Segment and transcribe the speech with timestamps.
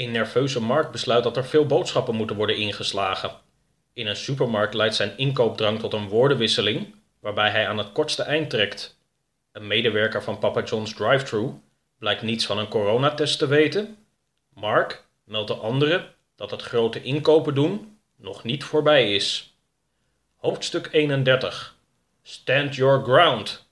[0.00, 3.30] Een nerveuze Mark besluit dat er veel boodschappen moeten worden ingeslagen.
[3.92, 8.50] In een supermarkt leidt zijn inkoopdrang tot een woordenwisseling, waarbij hij aan het kortste eind
[8.50, 8.98] trekt.
[9.52, 11.52] Een medewerker van Papa John's drive-thru
[11.98, 13.96] blijkt niets van een coronatest te weten.
[14.54, 19.56] Mark meldt de anderen dat het grote inkopen doen nog niet voorbij is.
[20.36, 21.76] Hoofdstuk 31
[22.22, 23.70] Stand your ground.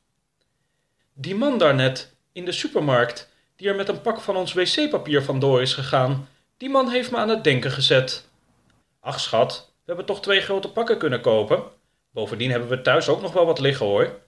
[1.13, 5.63] Die man daarnet in de supermarkt, die er met een pak van ons wc-papier vandoor
[5.63, 8.29] is gegaan, die man heeft me aan het denken gezet.
[9.01, 11.63] Ach schat, we hebben toch twee grote pakken kunnen kopen?
[12.13, 14.19] Bovendien hebben we thuis ook nog wel wat liggen hoor.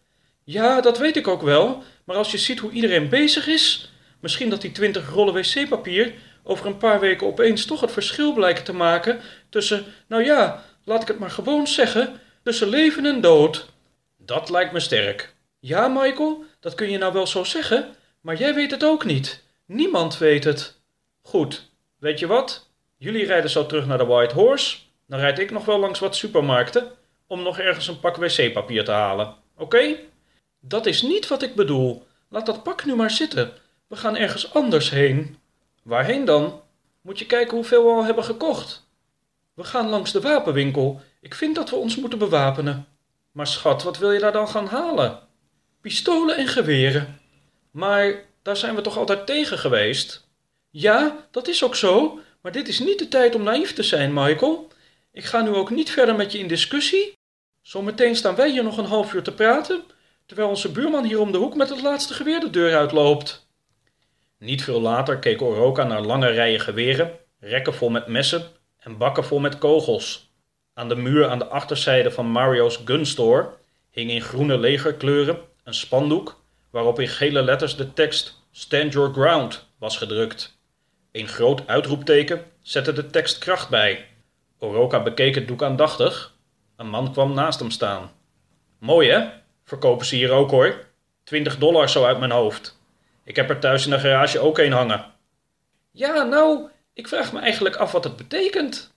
[0.44, 4.50] Ja, dat weet ik ook wel, maar als je ziet hoe iedereen bezig is, misschien
[4.50, 8.72] dat die twintig rollen wc-papier over een paar weken opeens toch het verschil blijken te
[8.72, 13.66] maken tussen, nou ja, laat ik het maar gewoon zeggen, tussen leven en dood.
[14.18, 15.34] Dat lijkt me sterk.
[15.60, 19.44] Ja, Michael, dat kun je nou wel zo zeggen, maar jij weet het ook niet.
[19.66, 20.80] Niemand weet het.
[21.22, 22.68] Goed, weet je wat?
[22.96, 26.16] Jullie rijden zo terug naar de White Horse, dan rijd ik nog wel langs wat
[26.16, 26.92] supermarkten
[27.26, 29.34] om nog ergens een pak wc-papier te halen.
[29.56, 29.96] Oké?
[30.60, 32.06] Dat is niet wat ik bedoel.
[32.28, 33.52] Laat dat pak nu maar zitten.
[33.86, 35.38] We gaan ergens anders heen.
[35.82, 36.60] Waarheen dan?
[37.00, 38.88] Moet je kijken hoeveel we al hebben gekocht.
[39.54, 41.00] We gaan langs de wapenwinkel.
[41.20, 42.86] Ik vind dat we ons moeten bewapenen.
[43.32, 45.18] Maar schat, wat wil je daar dan gaan halen?
[45.80, 47.19] Pistolen en geweren.
[47.70, 50.28] Maar daar zijn we toch altijd tegen geweest?
[50.70, 54.12] Ja, dat is ook zo, maar dit is niet de tijd om naïef te zijn,
[54.12, 54.68] Michael.
[55.12, 57.18] Ik ga nu ook niet verder met je in discussie.
[57.62, 59.82] Zometeen staan wij hier nog een half uur te praten,
[60.26, 63.48] terwijl onze buurman hier om de hoek met het laatste geweer de deur uitloopt.
[64.38, 68.46] Niet veel later keek Oroka naar lange rijen geweren, rekken vol met messen
[68.78, 70.32] en bakken vol met kogels.
[70.74, 73.50] Aan de muur aan de achterzijde van Mario's gunstore
[73.90, 76.39] hing in groene legerkleuren een spandoek
[76.70, 80.58] waarop in gele letters de tekst Stand Your Ground was gedrukt.
[81.12, 84.06] Een groot uitroepteken zette de tekst kracht bij.
[84.58, 86.34] Oroka bekeek het doek aandachtig.
[86.76, 88.12] Een man kwam naast hem staan.
[88.78, 89.28] Mooi hè?
[89.64, 90.84] Verkopen ze hier ook hoor.
[91.24, 92.78] Twintig dollar zo uit mijn hoofd.
[93.24, 95.04] Ik heb er thuis in de garage ook een hangen.
[95.90, 98.94] Ja, nou, ik vraag me eigenlijk af wat het betekent.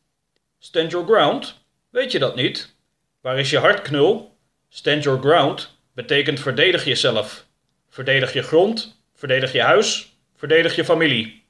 [0.60, 1.62] Stand your ground?
[1.90, 2.76] Weet je dat niet?
[3.22, 4.38] Waar is je hart, knul?
[4.70, 7.46] Stand your ground betekent verdedig jezelf.
[7.94, 11.44] Verdedig je grond, verdedig je huis, verdedig je familie.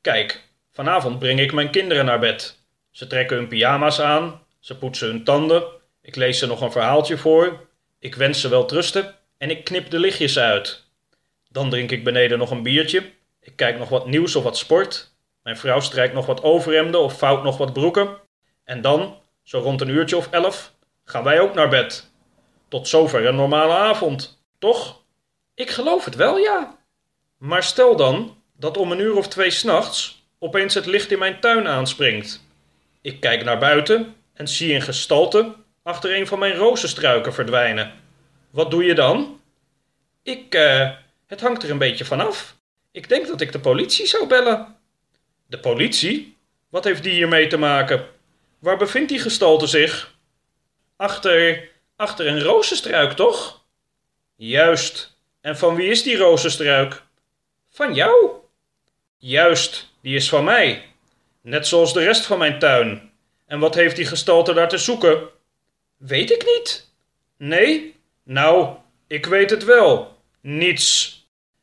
[0.00, 2.58] Kijk, vanavond breng ik mijn kinderen naar bed.
[2.90, 5.64] Ze trekken hun pyjama's aan, ze poetsen hun tanden,
[6.02, 7.68] ik lees ze nog een verhaaltje voor,
[7.98, 10.84] ik wens ze wel trusten en ik knip de lichtjes uit.
[11.48, 15.12] Dan drink ik beneden nog een biertje, ik kijk nog wat nieuws of wat sport,
[15.42, 18.16] mijn vrouw strijkt nog wat overhemden of vouwt nog wat broeken.
[18.64, 20.72] En dan, zo rond een uurtje of elf,
[21.04, 22.10] gaan wij ook naar bed.
[22.68, 24.99] Tot zover een normale avond, toch?
[25.60, 26.78] Ik geloof het wel, ja.
[27.38, 31.40] Maar stel dan dat om een uur of twee s'nachts opeens het licht in mijn
[31.40, 32.44] tuin aanspringt.
[33.00, 37.92] Ik kijk naar buiten en zie een gestalte achter een van mijn rozenstruiken verdwijnen.
[38.50, 39.40] Wat doe je dan?
[40.22, 40.90] Ik, eh,
[41.26, 42.56] het hangt er een beetje vanaf.
[42.90, 44.76] Ik denk dat ik de politie zou bellen.
[45.46, 46.36] De politie?
[46.68, 48.06] Wat heeft die hiermee te maken?
[48.58, 50.14] Waar bevindt die gestalte zich?
[50.96, 53.64] Achter, achter een rozenstruik, toch?
[54.36, 55.18] Juist.
[55.40, 57.02] En van wie is die rozenstruik?
[57.70, 58.30] Van jou?
[59.18, 60.84] Juist, die is van mij.
[61.42, 63.12] Net zoals de rest van mijn tuin.
[63.46, 65.28] En wat heeft die gestalte daar te zoeken?
[65.96, 66.88] Weet ik niet.
[67.36, 67.96] Nee?
[68.22, 70.16] Nou, ik weet het wel.
[70.40, 71.18] Niets.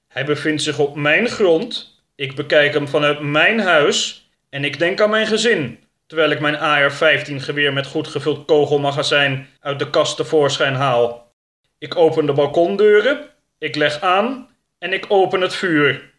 [0.08, 2.02] Hij bevindt zich op mijn grond.
[2.16, 4.30] Ik bekijk hem vanuit mijn huis.
[4.50, 5.80] En ik denk aan mijn gezin.
[6.08, 11.32] Terwijl ik mijn AR-15 geweer met goed gevuld kogelmagazijn uit de kast tevoorschijn haal.
[11.78, 13.30] Ik open de balkondeuren.
[13.60, 14.50] Ik leg aan.
[14.80, 16.14] En ik open het vuur.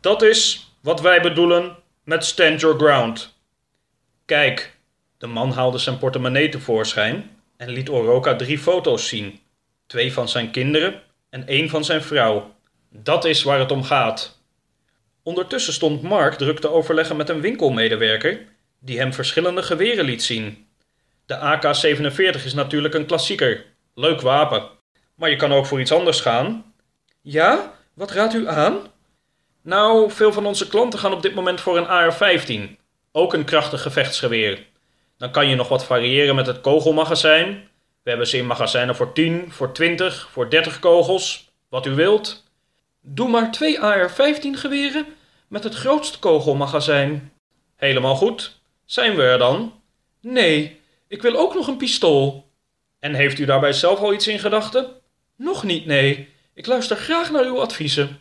[0.00, 3.38] Dat is wat wij bedoelen met stand your ground.
[4.24, 4.76] Kijk,
[5.18, 9.40] de man haalde zijn portemonnee tevoorschijn en liet Oroka drie foto's zien:
[9.86, 12.54] twee van zijn kinderen en één van zijn vrouw.
[12.88, 14.42] Dat is waar het om gaat.
[15.22, 18.46] Ondertussen stond Mark druk te overleggen met een winkelmedewerker
[18.78, 20.66] die hem verschillende geweren liet zien.
[21.26, 23.64] De AK-47 is natuurlijk een klassieker.
[23.94, 24.68] Leuk wapen.
[25.14, 26.69] Maar je kan ook voor iets anders gaan.
[27.22, 28.78] Ja, wat raadt u aan?
[29.62, 32.78] Nou, veel van onze klanten gaan op dit moment voor een AR-15.
[33.12, 34.66] Ook een krachtig gevechtsgeweer.
[35.16, 37.68] Dan kan je nog wat variëren met het kogelmagazijn.
[38.02, 41.50] We hebben ze in magazijnen voor 10, voor 20, voor 30 kogels.
[41.68, 42.44] Wat u wilt.
[43.00, 44.14] Doe maar twee AR-15
[44.52, 45.06] geweren
[45.48, 47.32] met het grootste kogelmagazijn.
[47.76, 48.60] Helemaal goed.
[48.84, 49.80] Zijn we er dan?
[50.20, 52.50] Nee, ik wil ook nog een pistool.
[52.98, 54.86] En heeft u daarbij zelf al iets in gedachten?
[55.36, 56.28] Nog niet, nee.
[56.54, 58.18] Ik luister graag naar uw adviezen.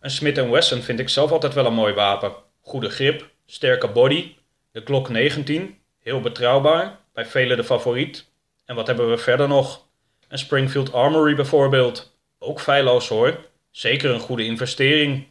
[0.00, 2.34] Een Smith Wesson vind ik zelf altijd wel een mooi wapen.
[2.60, 4.34] Goede grip, sterke body,
[4.72, 8.30] de Glock 19, heel betrouwbaar, bij velen de favoriet.
[8.64, 9.86] En wat hebben we verder nog?
[10.28, 12.16] Een Springfield Armory bijvoorbeeld.
[12.38, 15.26] Ook feilloos hoor, zeker een goede investering.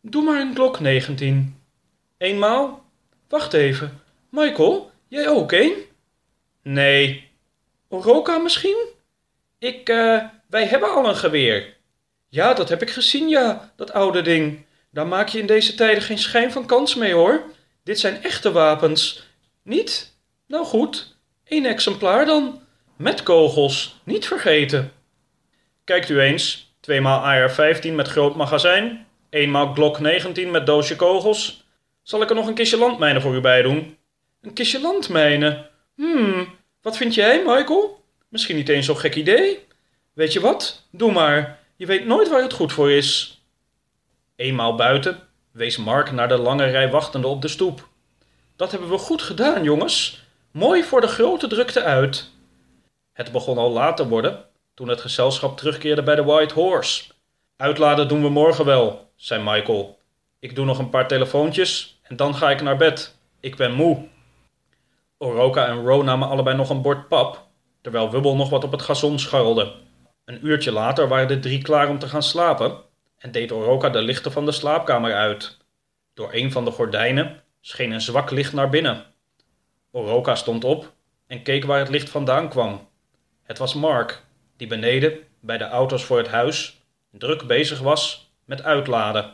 [0.00, 1.62] Doe maar een Glock 19.
[2.18, 2.84] Eenmaal?
[3.28, 4.02] Wacht even.
[4.30, 5.72] Michael, jij ook een?
[6.62, 7.30] Nee.
[7.88, 8.86] Oroka misschien?
[9.58, 11.76] Ik, eh, wij hebben al een geweer.
[12.28, 14.66] Ja, dat heb ik gezien, ja, dat oude ding.
[14.90, 17.42] Daar maak je in deze tijden geen schijn van kans mee, hoor.
[17.84, 19.28] Dit zijn echte wapens.
[19.62, 20.16] Niet?
[20.46, 22.60] Nou goed, één exemplaar dan.
[22.96, 24.92] Met kogels, niet vergeten.
[25.84, 31.64] Kijkt u eens, tweemaal AR-15 met groot magazijn, eenmaal Glock 19 met doosje kogels.
[32.02, 33.96] Zal ik er nog een kistje landmijnen voor u bij doen?
[34.42, 35.70] Een kistje landmijnen?
[35.94, 38.04] Hmm, wat vind jij, Michael?
[38.28, 39.66] Misschien niet eens zo'n gek idee.
[40.18, 40.82] Weet je wat?
[40.90, 41.58] Doe maar.
[41.76, 43.40] Je weet nooit waar het goed voor is.
[44.36, 45.20] Eenmaal buiten
[45.50, 47.88] wees Mark naar de lange rij wachtenden op de stoep.
[48.56, 50.22] Dat hebben we goed gedaan, jongens.
[50.50, 52.30] Mooi voor de grote drukte uit.
[53.12, 54.44] Het begon al laat te worden
[54.74, 57.04] toen het gezelschap terugkeerde bij de White Horse.
[57.56, 59.98] Uitladen doen we morgen wel, zei Michael.
[60.38, 63.16] Ik doe nog een paar telefoontjes en dan ga ik naar bed.
[63.40, 64.08] Ik ben moe.
[65.18, 67.46] Oroka en Ro namen allebei nog een bord pap,
[67.80, 69.86] terwijl Wubbel nog wat op het gazon scharrelde.
[70.28, 72.78] Een uurtje later waren de drie klaar om te gaan slapen
[73.18, 75.56] en deed Oroka de lichten van de slaapkamer uit.
[76.14, 79.04] Door een van de gordijnen scheen een zwak licht naar binnen.
[79.90, 80.92] Oroka stond op
[81.26, 82.88] en keek waar het licht vandaan kwam.
[83.42, 84.22] Het was Mark,
[84.56, 86.80] die beneden, bij de auto's voor het huis,
[87.10, 89.32] druk bezig was met uitladen.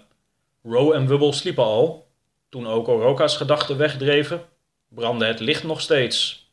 [0.63, 2.07] Ro en Wubbel sliepen al.
[2.49, 4.45] Toen ook Oroka's gedachten wegdreven,
[4.89, 6.44] brandde het licht nog steeds.